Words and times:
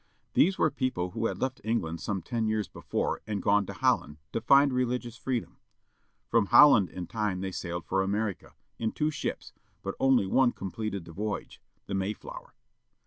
These 0.33 0.57
were 0.57 0.71
people 0.71 1.11
who 1.11 1.27
had 1.27 1.37
left 1.37 1.61
England 1.63 2.01
some 2.01 2.23
ten 2.23 2.47
years 2.47 2.67
before 2.67 3.21
and 3.27 3.39
gone 3.39 3.67
to 3.67 3.73
Holland, 3.73 4.17
to 4.33 4.41
find 4.41 4.73
religious 4.73 5.15
freedom. 5.15 5.57
From 6.27 6.47
Holland 6.47 6.89
in 6.89 7.05
time 7.05 7.41
they 7.41 7.51
sailed 7.51 7.85
for 7.85 8.01
America, 8.01 8.55
in 8.79 8.93
two 8.93 9.11
ships, 9.11 9.53
but 9.83 9.93
only 9.99 10.25
one 10.25 10.53
completed 10.53 11.05
the 11.05 11.11
voyage 11.13 11.61
â 11.61 11.85
the 11.85 11.93
Mayflower. 11.93 12.55